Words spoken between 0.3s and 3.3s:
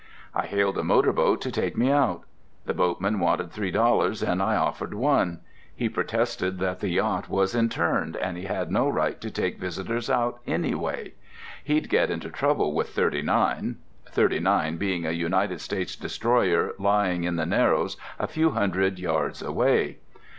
I hailed a motor boat to take me out. The boatman